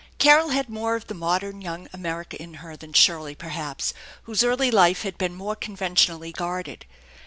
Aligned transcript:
Carol 0.17 0.49
had 0.49 0.67
more 0.67 0.95
of 0.95 1.05
the 1.05 1.13
modern 1.13 1.61
young 1.61 1.87
America 1.93 2.35
in 2.41 2.55
her 2.55 2.75
than 2.75 2.91
Shirley, 2.91 3.35
perhaps, 3.35 3.93
whose 4.23 4.43
early 4.43 4.71
life 4.71 5.03
had 5.03 5.15
been 5.15 5.35
more 5.35 5.55
conventionally 5.55 6.31
guarded. 6.31 6.87